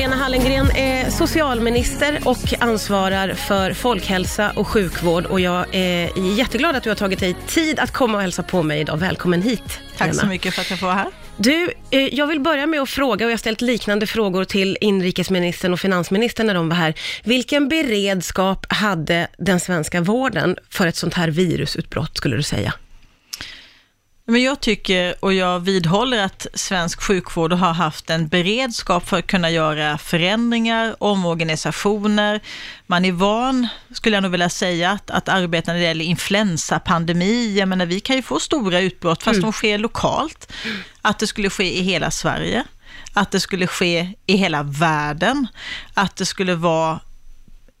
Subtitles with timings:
[0.00, 6.82] Lena Hallengren är socialminister och ansvarar för folkhälsa och sjukvård och jag är jätteglad att
[6.82, 8.96] du har tagit dig tid att komma och hälsa på mig idag.
[8.96, 9.80] Välkommen hit.
[9.96, 10.20] Tack Lena.
[10.20, 11.10] så mycket för att jag får vara här.
[11.36, 14.78] Du, eh, jag vill börja med att fråga, och jag har ställt liknande frågor till
[14.80, 16.94] inrikesministern och finansministern när de var här.
[17.24, 22.74] Vilken beredskap hade den svenska vården för ett sånt här virusutbrott, skulle du säga?
[24.30, 29.26] Men jag tycker och jag vidhåller att svensk sjukvård har haft en beredskap för att
[29.26, 32.40] kunna göra förändringar, omorganisationer.
[32.86, 37.58] Man är van, skulle jag nog vilja säga, att, att arbeta när det gäller influensapandemi.
[37.58, 40.52] Jag menar, vi kan ju få stora utbrott fast de sker lokalt.
[41.02, 42.64] Att det skulle ske i hela Sverige.
[43.12, 45.46] Att det skulle ske i hela världen.
[45.94, 47.00] Att det skulle vara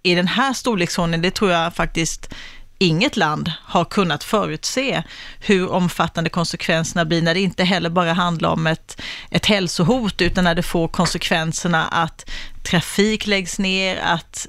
[0.02, 2.34] i den här storleksordningen, det tror jag faktiskt
[2.82, 5.02] inget land har kunnat förutse
[5.40, 10.44] hur omfattande konsekvenserna blir när det inte heller bara handlar om ett, ett hälsohot utan
[10.44, 12.30] när det får konsekvenserna att
[12.62, 14.48] trafik läggs ner, att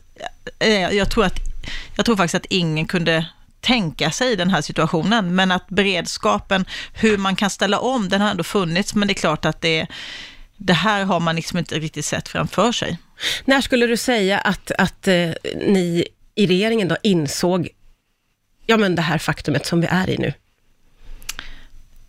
[0.59, 1.39] eh, jag tror, att,
[1.95, 3.25] jag tror faktiskt att ingen kunde
[3.61, 8.29] tänka sig den här situationen, men att beredskapen, hur man kan ställa om, den har
[8.29, 9.87] ändå funnits, men det är klart att det,
[10.57, 12.97] det här har man liksom inte riktigt sett framför sig.
[13.45, 15.29] När skulle du säga att, att eh,
[15.67, 17.69] ni i regeringen då insåg
[18.71, 20.33] ja, men det här faktumet som vi är i nu?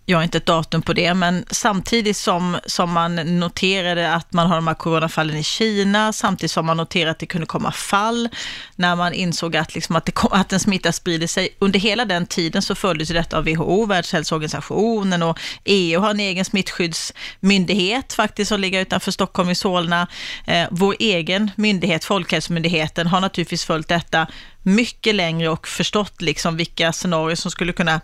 [0.06, 4.46] Jag har inte ett datum på det, men samtidigt som, som man noterade att man
[4.46, 8.28] har de här coronafallen i Kina, samtidigt som man noterade att det kunde komma fall,
[8.76, 11.48] när man insåg att, liksom att, det kom, att en smitta sprider sig.
[11.58, 16.44] Under hela den tiden så följdes detta av WHO, Världshälsoorganisationen och EU har en egen
[16.44, 20.06] smittskyddsmyndighet faktiskt som ligger utanför Stockholm i Solna.
[20.46, 24.26] Eh, vår egen myndighet, Folkhälsomyndigheten, har naturligtvis följt detta
[24.62, 28.00] mycket längre och förstått liksom vilka scenarier som skulle kunna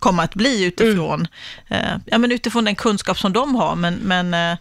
[0.00, 1.26] komma att bli utifrån,
[1.68, 1.84] mm.
[1.84, 3.76] eh, ja, men utifrån den kunskap som de har.
[3.76, 4.58] Men, men eh,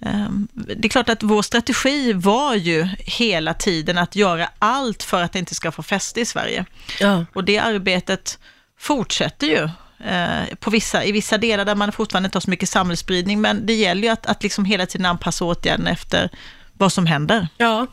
[0.00, 5.22] eh, det är klart att vår strategi var ju hela tiden att göra allt för
[5.22, 6.64] att det inte ska få fäste i Sverige.
[7.00, 7.24] Ja.
[7.34, 8.38] Och det arbetet
[8.78, 9.68] fortsätter ju
[10.08, 13.66] eh, på vissa, i vissa delar där man fortfarande inte har så mycket samhällsspridning, men
[13.66, 16.30] det gäller ju att, att liksom hela tiden anpassa åtgärderna efter
[16.78, 17.48] vad som händer.
[17.58, 17.86] Ja,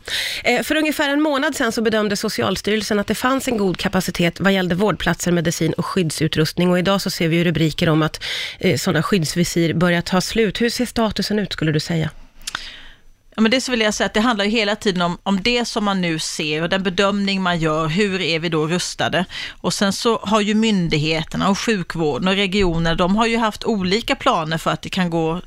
[0.44, 4.40] eh, för ungefär en månad sedan så bedömde Socialstyrelsen att det fanns en god kapacitet
[4.40, 8.22] vad gällde vårdplatser, medicin och skyddsutrustning och idag så ser vi ju rubriker om att
[8.58, 10.60] eh, sådana skyddsvisir börjar ta slut.
[10.60, 12.10] Hur ser statusen ut skulle du säga?
[13.34, 15.42] Ja, men det så vill jag säga att det handlar ju hela tiden om, om
[15.42, 19.24] det som man nu ser och den bedömning man gör, hur är vi då rustade?
[19.60, 24.16] Och sen så har ju myndigheterna och sjukvården och regioner, de har ju haft olika
[24.16, 25.40] planer för att det kan gå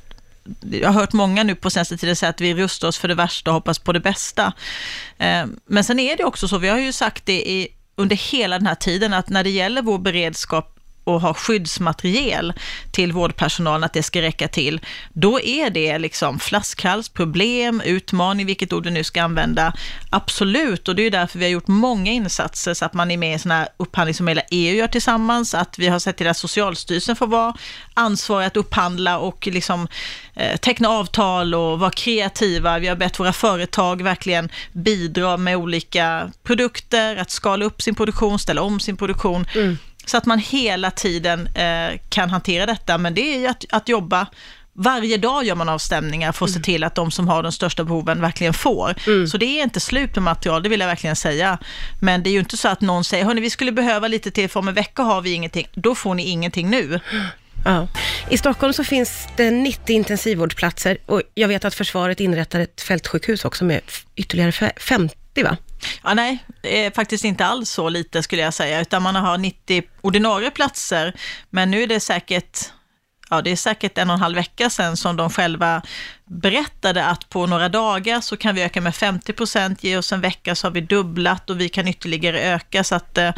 [0.70, 3.14] jag har hört många nu på senaste tiden säga att vi rustar oss för det
[3.14, 4.52] värsta och hoppas på det bästa.
[5.18, 8.58] Eh, men sen är det också så, vi har ju sagt det i, under hela
[8.58, 10.73] den här tiden, att när det gäller vår beredskap
[11.04, 12.52] och ha skyddsmateriel
[12.90, 14.80] till vårdpersonalen, att det ska räcka till,
[15.12, 19.72] då är det liksom flaskhals, problem, utmaning, vilket ord du nu ska använda.
[20.10, 23.34] Absolut, och det är därför vi har gjort många insatser så att man är med
[23.34, 26.36] i sådana här upphandling som hela EU gör tillsammans, att vi har sett till att
[26.36, 27.54] Socialstyrelsen får vara
[27.94, 29.88] ansvarig att upphandla och liksom
[30.34, 32.78] eh, teckna avtal och vara kreativa.
[32.78, 38.38] Vi har bett våra företag verkligen bidra med olika produkter, att skala upp sin produktion,
[38.38, 39.46] ställa om sin produktion.
[39.54, 39.78] Mm.
[40.06, 43.88] Så att man hela tiden eh, kan hantera detta, men det är ju att, att
[43.88, 44.26] jobba
[44.76, 46.62] varje dag gör man avstämningar för att mm.
[46.62, 48.94] se till att de som har de största behoven verkligen får.
[49.06, 49.26] Mm.
[49.26, 51.58] Så det är inte slut med material, det vill jag verkligen säga.
[52.00, 54.48] Men det är ju inte så att någon säger, hörni vi skulle behöva lite till,
[54.48, 55.66] för om en vecka har vi ingenting.
[55.74, 57.00] Då får ni ingenting nu.
[57.64, 57.88] Ja.
[58.30, 63.44] I Stockholm så finns det 90 intensivvårdsplatser och jag vet att försvaret inrättar ett fältsjukhus
[63.44, 63.80] också med
[64.16, 65.56] ytterligare 50 va?
[66.02, 69.82] Ja, nej, eh, faktiskt inte alls så lite skulle jag säga, utan man har 90
[70.00, 71.14] ordinarie platser,
[71.50, 72.70] men nu är det säkert
[73.30, 75.82] ja, det är säkert en och en halv vecka sedan som de själva
[76.24, 80.20] berättade att på några dagar så kan vi öka med 50 procent, ge oss en
[80.20, 82.84] vecka så har vi dubblat och vi kan ytterligare öka.
[82.84, 83.30] Så att eh,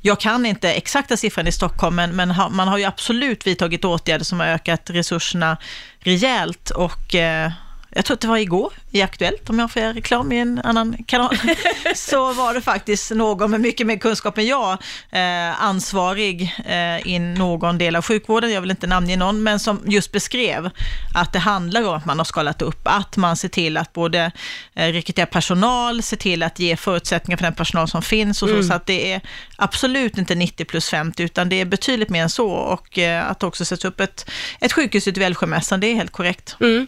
[0.00, 3.84] jag kan inte exakta siffran i Stockholm, men, men ha, man har ju absolut vidtagit
[3.84, 5.56] åtgärder som har ökat resurserna
[5.98, 7.52] rejält och eh,
[7.96, 10.58] jag tror att det var igår i Aktuellt, om jag får göra reklam i en
[10.58, 11.36] annan kanal,
[11.94, 14.72] så var det faktiskt någon med mycket mer kunskap än jag,
[15.10, 19.82] eh, ansvarig eh, i någon del av sjukvården, jag vill inte namnge någon, men som
[19.86, 20.70] just beskrev
[21.14, 24.32] att det handlar om att man har skalat upp, att man ser till att både
[24.74, 28.54] eh, rekrytera personal, se till att ge förutsättningar för den personal som finns och så,
[28.54, 28.66] mm.
[28.66, 29.20] så att det är
[29.56, 33.42] absolut inte 90 plus 50, utan det är betydligt mer än så och eh, att
[33.42, 34.30] också sätta upp ett,
[34.60, 36.56] ett sjukhus ute vid Älvsjömässan, det är helt korrekt.
[36.60, 36.86] Mm.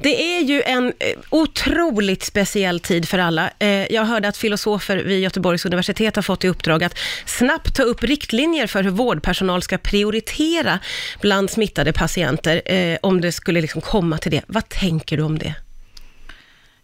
[0.00, 3.50] Det är ju en eh, otroligt speciell tid för alla.
[3.58, 7.82] Eh, jag hörde att filosofer vid Göteborgs universitet har fått i uppdrag att snabbt ta
[7.82, 10.78] upp riktlinjer för hur vårdpersonal ska prioritera
[11.20, 14.42] bland smittade patienter, eh, om det skulle liksom komma till det.
[14.46, 15.54] Vad tänker du om det?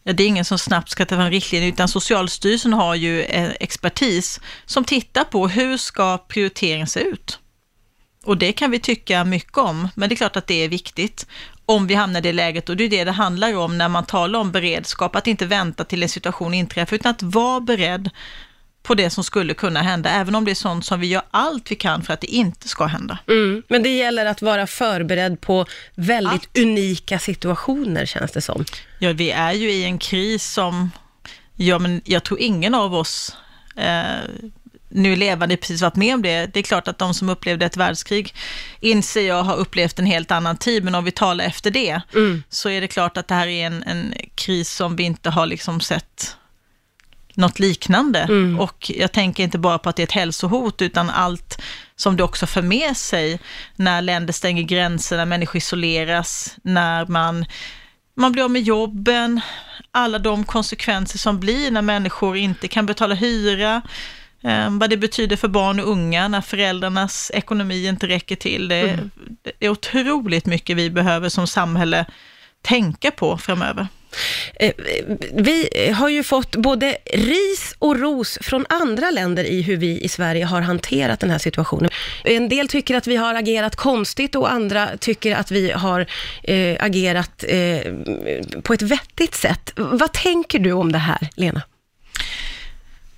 [0.05, 3.53] Ja, det är ingen som snabbt ska ta fram riktlinjer, utan Socialstyrelsen har ju en
[3.61, 7.39] expertis som tittar på hur ska prioriteringen se ut?
[8.25, 11.27] Och det kan vi tycka mycket om, men det är klart att det är viktigt
[11.73, 14.07] om vi hamnar i det läget och det är det det handlar om när man
[14.07, 18.11] talar om beredskap, att inte vänta till en situation inträffar, utan att vara beredd
[18.83, 21.71] på det som skulle kunna hända, även om det är sånt som vi gör allt
[21.71, 23.19] vi kan för att det inte ska hända.
[23.29, 26.59] Mm, men det gäller att vara förberedd på väldigt Allt.
[26.59, 28.65] unika situationer, känns det som.
[28.99, 30.91] Ja, vi är ju i en kris som,
[31.57, 33.37] ja men jag tror ingen av oss
[33.77, 34.21] eh,
[34.95, 36.47] nu levande precis varit med om det.
[36.47, 38.35] Det är klart att de som upplevde ett världskrig
[38.81, 42.43] inser jag har upplevt en helt annan tid, men om vi talar efter det, Mm.
[42.49, 45.47] så är det klart att det här är en, en kris som vi inte har
[45.47, 46.37] liksom sett
[47.35, 48.19] något liknande.
[48.21, 48.61] Mm.
[48.61, 51.63] Och jag tänker inte bara på att det är ett hälsohot, utan allt
[51.97, 53.41] som det också för med sig
[53.77, 57.45] när länder stänger gränser, när människor isoleras, när man,
[58.17, 59.41] man blir av med jobben,
[59.91, 63.83] alla de konsekvenser som blir när människor inte kan betala hyra,
[64.71, 68.69] vad det betyder för barn och unga när föräldrarnas ekonomi inte räcker till.
[68.69, 69.11] Det, Mm.
[69.43, 72.05] det är otroligt mycket vi behöver som samhälle
[72.63, 73.87] tänka på framöver.
[74.55, 74.73] Eh,
[75.35, 80.09] Vi har ju fått både ris och ros från andra länder i hur vi i
[80.09, 81.91] Sverige har hanterat den här situationen.
[82.25, 86.07] En del tycker att vi har agerat konstigt och andra tycker att vi har
[86.43, 87.93] eh, agerat eh,
[88.63, 89.73] på ett vettigt sätt.
[89.77, 91.63] Vad tänker du om det här, Lena?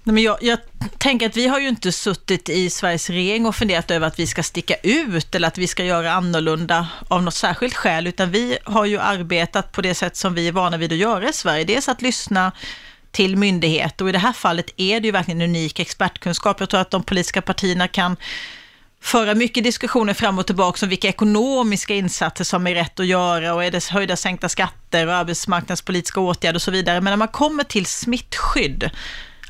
[0.06, 0.58] Nej, men jag, jag
[0.98, 4.26] tänker att vi har ju inte suttit i Sveriges regering och funderat över att vi
[4.26, 8.58] ska sticka ut eller att vi ska göra annorlunda av något särskilt skäl, utan vi
[8.64, 11.64] har ju arbetat på det sätt som vi är vana vid att göra i Sverige.
[11.64, 12.52] Dels att lyssna
[13.10, 16.60] till myndigheter och i det här fallet är det ju verkligen unik expertkunskap.
[16.60, 18.16] Jag tror att de politiska partierna kan
[19.00, 23.54] föra mycket diskussioner fram och tillbaka om vilka ekonomiska insatser som är rätt att göra
[23.54, 27.00] och är det höjda sänkta skatter och arbetsmarknadspolitiska åtgärder och så vidare.
[27.00, 28.90] Men när man kommer till smittskydd,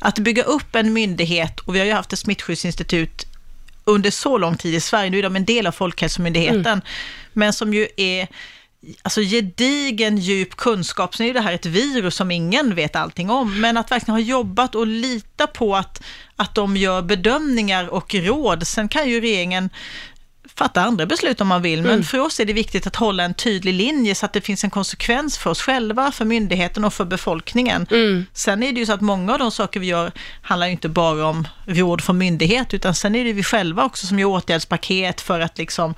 [0.05, 3.25] att bygga upp en myndighet, och vi har ju haft ett smittskyddsinstitut
[3.83, 6.81] under så lång tid i Sverige, nu är de en del av Folkhälsomyndigheten,
[7.33, 8.27] men som ju är
[9.01, 11.15] alltså gedigen djup kunskap.
[11.15, 14.19] Sen är det här ett virus som ingen vet allting om, men att verkligen ha
[14.19, 16.03] jobbat och lita på att,
[16.35, 18.67] att de gör bedömningar och råd.
[18.67, 19.69] Sen kan ju regeringen
[20.57, 23.33] fatta andra beslut om man vill, men för oss är det viktigt att hålla en
[23.33, 27.05] tydlig linje så att det finns en konsekvens för oss själva, för myndigheten och för
[27.05, 27.85] befolkningen.
[28.33, 30.11] Sen är det ju så att många av de saker vi gör
[30.41, 34.07] handlar ju inte bara om råd från myndighet, utan sen är det vi själva också
[34.07, 35.95] som gör åtgärdspaket för att liksom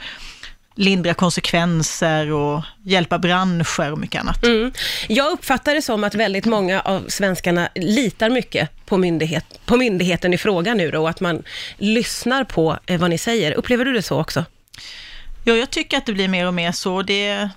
[0.78, 4.44] lindra konsekvenser och hjälpa branscher och mycket annat.
[4.44, 4.72] Mm.
[5.08, 10.34] Jag uppfattar det som att väldigt många av svenskarna litar mycket på, myndighet, på myndigheten
[10.34, 11.44] i fråga nu då, och att man
[11.78, 13.52] lyssnar på eh, vad ni säger.
[13.52, 14.46] Upplever du det så också?
[15.44, 17.02] Ja, jag tycker att det blir mer och mer så.
[17.02, 17.50] Det,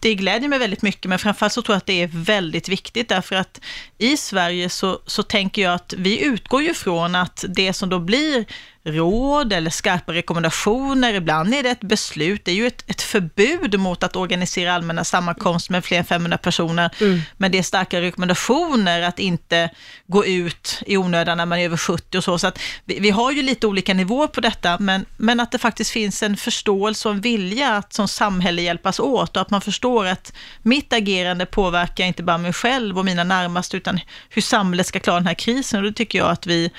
[0.00, 3.08] det glädjer mig väldigt mycket, men framförallt så tror jag att det är väldigt viktigt,
[3.08, 3.60] därför att
[3.98, 7.98] i Sverige så, så tänker jag att vi utgår ju från att det som då
[7.98, 8.44] blir
[8.84, 13.80] råd eller skarpa rekommendationer, ibland är det ett beslut, det är ju ett, ett förbud
[13.80, 16.90] mot att organisera allmänna sammankomster med fler än 500 personer,
[17.36, 19.70] men det är starka rekommendationer att inte
[20.06, 23.10] gå ut i onödan när man är över 70 och så, så att vi, vi
[23.10, 27.08] har ju lite olika nivåer på detta, men, men att det faktiskt finns en förståelse
[27.08, 30.32] och en vilja att som samhälle hjälpas åt och att man förstår att
[30.62, 35.16] mitt agerande påverkar inte bara mig själv och mina närmaste, utan hur samhället ska klara
[35.16, 35.80] den här krisen.
[35.80, 36.70] Och det tycker jag att vi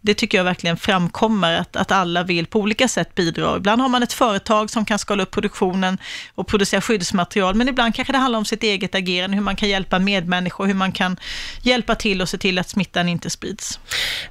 [0.00, 3.56] det tycker jag verkligen framkommer, att, att alla vill på olika sätt bidra.
[3.56, 5.98] Ibland har man ett företag som kan skala upp produktionen
[6.34, 9.68] och producera skyddsmaterial, men ibland kanske det handlar om sitt eget agerande, hur man kan
[9.68, 11.16] hjälpa medmänniskor, hur man kan
[11.62, 13.80] hjälpa till och se till att smittan inte sprids.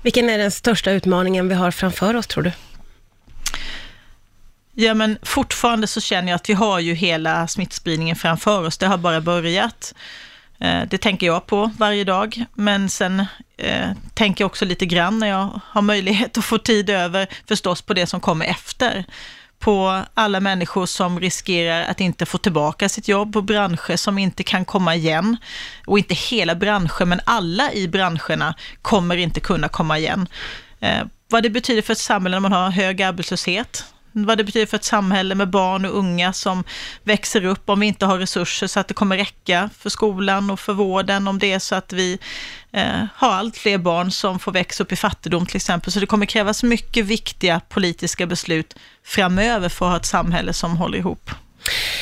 [0.01, 2.51] Vilken är den största utmaningen vi har framför oss, tror du?
[4.77, 8.77] Ja, men fortfarande så känner jag att vi har ju hela smittspridningen framför oss.
[8.77, 9.93] Det har bara börjat.
[10.59, 13.25] Eh, det tänker jag på varje dag, men sen
[13.57, 17.81] eh, tänker jag också lite grann när jag har möjlighet att få tid över, förstås
[17.81, 19.05] på det som kommer efter.
[19.59, 24.43] På alla människor som riskerar att inte få tillbaka sitt jobb och branscher som inte
[24.43, 25.37] kan komma igen.
[25.85, 30.27] Och inte hela branscher, men alla i branscherna kommer inte kunna komma igen.
[30.79, 33.85] Eh, vad det betyder för ett samhälle när man har hög arbetslöshet,
[34.23, 36.63] vad det betyder för ett samhälle med barn och unga som
[37.03, 40.59] växer upp om vi inte har resurser så att det kommer räcka för skolan och
[40.59, 42.19] för vården, om det är så att vi
[42.71, 45.91] eh, har allt fler barn som får växa upp i fattigdom till exempel.
[45.91, 50.77] Så det kommer krävas mycket viktiga politiska beslut framöver för att ha ett samhälle som
[50.77, 51.31] håller ihop.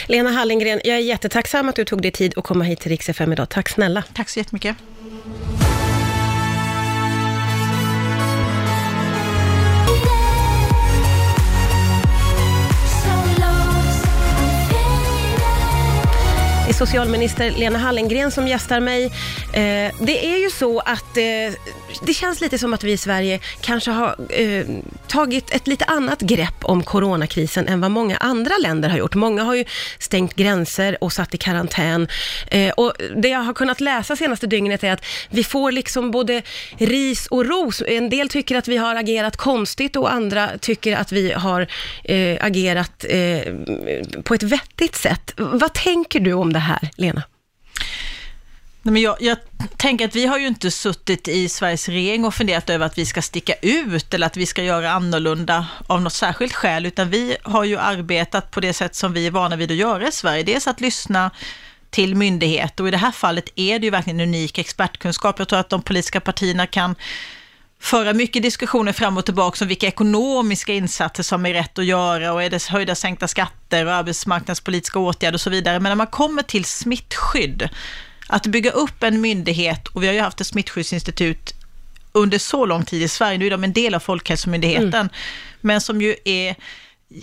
[0.08, 3.10] Lena Hallengren, jag är jättetacksam att du tog dig tid att komma hit till Rix
[3.10, 3.50] FM idag.
[3.50, 4.03] Tack snälla.
[4.13, 4.77] Tack så jättemycket.
[16.86, 19.06] Socialminister Lena Hallengren som gästar mig.
[19.54, 21.24] Eh, det är ju så att eh,
[22.02, 24.66] det känns lite som att vi i Sverige kanske har eh,
[25.08, 29.16] tagit ett lite annat grepp om coronakrisen än vad många andra länder har gjort.
[29.16, 29.66] Många har ju
[30.00, 32.08] stängt gränser och satt i karantän.
[32.48, 36.42] Eh, och det jag har kunnat läsa senaste dygnet är att vi får liksom både
[36.78, 37.84] ris och ros.
[37.88, 41.68] En del tycker att vi har agerat konstigt och andra tycker att vi har
[42.04, 43.54] eh, agerat eh,
[44.24, 45.34] på ett vettigt sätt.
[45.38, 47.24] Vad tänker du om det här, Lena?
[48.86, 49.38] Nej, men jag, jag
[49.77, 53.06] tänker att vi har ju inte suttit i Sveriges regering och funderat över att vi
[53.06, 57.38] ska sticka ut eller att vi ska göra annorlunda av något särskilt skäl, utan vi
[57.44, 60.44] har ju arbetat på det sätt som vi är vana vid att göra i Sverige.
[60.44, 61.32] Dels att lyssna
[61.89, 65.39] till myndigheter och i det här fallet är det ju verkligen unik expertkunskap.
[65.39, 66.96] Jag tror att de politiska partierna kan
[67.84, 72.34] föra mycket diskussioner fram och tillbaka om vilka ekonomiska insatser som är rätt att göra
[72.34, 75.80] och är det höjda sänkta skatter och arbetsmarknadspolitiska åtgärder och så vidare.
[75.80, 77.70] Men när man kommer till smittskydd,
[78.28, 81.54] att bygga upp en myndighet, och vi har ju haft ett smittskyddsinstitut
[82.12, 85.10] under så lång tid i Sverige, nu är de en del av Folkhälsomyndigheten, mm.
[85.62, 86.56] men som ju är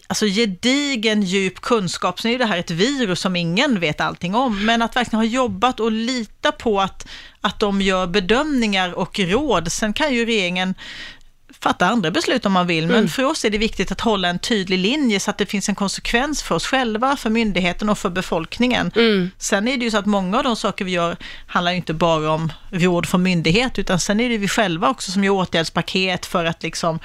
[0.07, 2.21] alltså gedigen djup kunskap.
[2.21, 5.25] Sen är det här ett virus som ingen vet allting om, men att verkligen ha
[5.25, 7.09] jobbat och lita på att,
[7.41, 9.73] att de gör bedömningar och råd.
[9.73, 10.75] Sen kan ju regeringen
[11.61, 13.09] fatta andra beslut om man vill, men mm.
[13.09, 15.75] för oss är det viktigt att hålla en tydlig linje så att det finns en
[15.75, 18.91] konsekvens för oss själva, för myndigheten och för befolkningen.
[18.97, 19.31] Mm.
[19.39, 21.17] Sen är det ju så att många av de saker vi gör
[21.47, 25.11] handlar ju inte bara om råd från myndighet, utan sen är det vi själva också
[25.13, 26.99] som gör åtgärdspaket för att liksom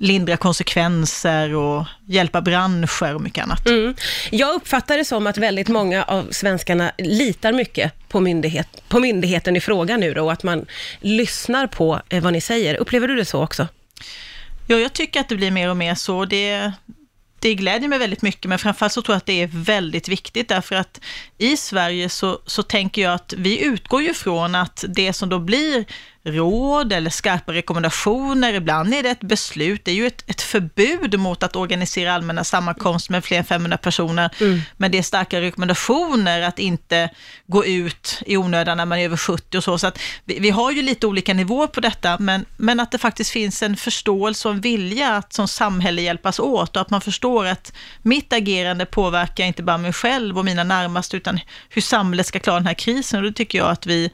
[0.00, 3.66] lindra konsekvenser och hjälpa branscher och mycket annat.
[3.66, 3.94] Mm.
[4.30, 9.56] Jag uppfattar det som att väldigt många av svenskarna litar mycket på, myndighet, på myndigheten
[9.56, 10.66] i fråga nu då, och att man
[11.00, 12.74] lyssnar på eh, vad ni säger.
[12.74, 13.68] Upplever du det så också?
[14.66, 16.24] Ja, jag tycker att det blir mer och mer så.
[16.24, 16.72] Det,
[17.38, 20.48] det glädjer mig väldigt mycket, men framförallt så tror jag att det är väldigt viktigt,
[20.48, 21.00] därför att
[21.38, 25.38] i Sverige så, så tänker jag att vi utgår ju från att det som då
[25.38, 25.84] blir
[26.24, 31.18] råd eller skarpa rekommendationer, ibland är det ett beslut, det är ju ett, ett förbud
[31.18, 34.60] mot att organisera allmänna sammankomster med fler än 500 personer, mm.
[34.76, 37.10] men det är starka rekommendationer att inte
[37.46, 40.50] gå ut i onödan när man är över 70 och så, så att vi, vi,
[40.50, 44.48] har ju lite olika nivåer på detta, men, men att det faktiskt finns en förståelse
[44.48, 47.72] och en vilja att som samhälle hjälpas åt och att man förstår att
[48.02, 52.56] mitt agerande påverkar inte bara mig själv och mina närmaste, utan hur samhället ska klara
[52.56, 53.18] den här krisen.
[53.18, 54.10] Och det tycker jag att vi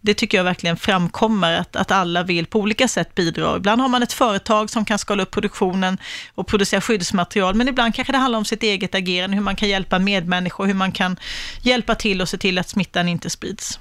[0.00, 3.56] det tycker jag verkligen framkommer, att, att alla vill på olika sätt bidra.
[3.56, 5.98] Ibland har man ett företag som kan skala upp produktionen
[6.34, 9.68] och producera skyddsmaterial, men ibland kanske det handlar om sitt eget agerande, hur man kan
[9.68, 11.16] hjälpa medmänniskor, hur man kan
[11.62, 13.78] hjälpa till och se till att smittan inte sprids.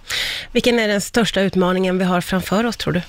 [0.51, 3.01] Vilken är den största utmaningen vi har framför oss, tror du?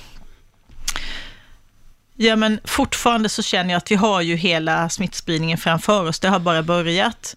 [2.19, 6.19] Ja, men fortfarande så känner jag att vi har ju hela smittspridningen framför oss.
[6.19, 7.35] Det har bara börjat.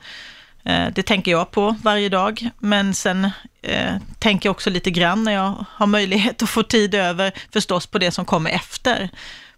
[0.64, 3.30] Eh, det tänker jag på varje dag, men sen
[3.62, 7.86] eh, tänker jag också lite grann när jag har möjlighet att få tid över, förstås
[7.86, 9.10] på det som kommer efter.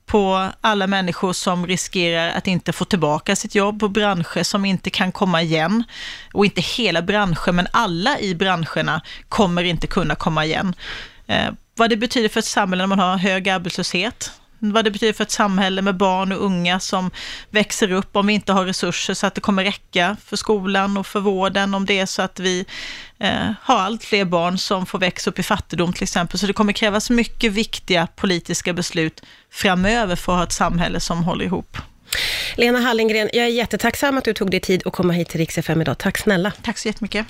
[0.06, 4.90] På alla människor som riskerar att inte få tillbaka sitt jobb och branscher som inte
[4.90, 5.85] kan komma igen.
[6.32, 10.75] Och inte hela branscher, men alla i branscherna kommer inte kunna komma igen.
[11.26, 14.32] Eh, vad det betyder för ett samhälle när man har hög arbetslöshet,
[14.71, 17.11] vad det betyder för ett samhälle med barn och unga som
[17.50, 21.07] växer upp om vi inte har resurser så att det kommer räcka för skolan och
[21.07, 22.64] för vården, om det är så att vi
[23.19, 26.38] eh, har allt fler barn som får växa upp i fattigdom till exempel.
[26.38, 31.25] Så det kommer krävas mycket viktiga politiska beslut framöver för att ha ett samhälle som
[31.25, 31.76] håller ihop.
[32.57, 35.59] Lena Hallengren, jag är jättetacksam att du tog dig tid att komma hit till Rix
[35.59, 35.99] FM idag.
[35.99, 36.52] Tack snälla.
[36.62, 37.26] Tack så jättemycket.